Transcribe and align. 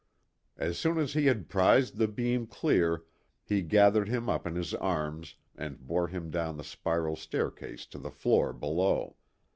As 0.57 0.79
soon 0.79 0.97
as 0.97 1.13
he 1.13 1.27
had 1.27 1.47
prized 1.47 1.97
the 1.97 2.07
beam 2.07 2.47
clear 2.47 3.03
he 3.43 3.61
gathered 3.61 4.09
him 4.09 4.29
up 4.29 4.47
in 4.47 4.55
his 4.55 4.73
arms 4.73 5.35
and 5.55 5.85
bore 5.85 6.07
him 6.07 6.31
down 6.31 6.57
the 6.57 6.63
spiral 6.63 7.15
staircase 7.15 7.85
to 7.85 7.99
the 7.99 8.09
floor 8.09 8.51
below. 8.51 9.17